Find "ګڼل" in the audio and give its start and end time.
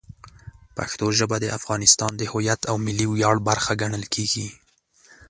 3.81-4.03